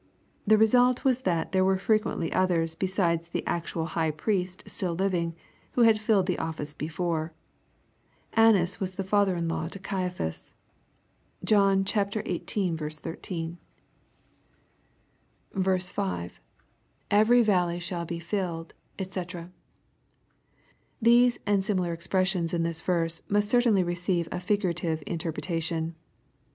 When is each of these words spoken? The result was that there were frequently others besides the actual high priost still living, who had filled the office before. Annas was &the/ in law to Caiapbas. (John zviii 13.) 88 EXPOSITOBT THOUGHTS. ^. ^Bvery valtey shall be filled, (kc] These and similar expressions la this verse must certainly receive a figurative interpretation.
The 0.47 0.57
result 0.57 1.03
was 1.05 1.21
that 1.29 1.51
there 1.51 1.63
were 1.63 1.77
frequently 1.77 2.33
others 2.33 2.73
besides 2.73 3.27
the 3.27 3.45
actual 3.45 3.85
high 3.85 4.09
priost 4.09 4.67
still 4.67 4.95
living, 4.95 5.35
who 5.73 5.81
had 5.83 6.01
filled 6.01 6.25
the 6.25 6.39
office 6.39 6.73
before. 6.73 7.33
Annas 8.33 8.79
was 8.79 8.93
&the/ 8.95 9.03
in 9.37 9.47
law 9.47 9.67
to 9.67 9.77
Caiapbas. 9.77 10.53
(John 11.43 11.85
zviii 11.85 12.11
13.) 12.13 12.73
88 12.81 13.59
EXPOSITOBT 13.59 13.59
THOUGHTS. 15.53 15.91
^. 15.91 16.31
^Bvery 17.11 17.45
valtey 17.45 17.79
shall 17.79 18.05
be 18.05 18.17
filled, 18.17 18.73
(kc] 18.97 19.51
These 20.99 21.37
and 21.45 21.63
similar 21.63 21.93
expressions 21.93 22.53
la 22.53 22.57
this 22.57 22.81
verse 22.81 23.21
must 23.29 23.49
certainly 23.51 23.83
receive 23.83 24.27
a 24.31 24.39
figurative 24.39 25.03
interpretation. 25.05 25.93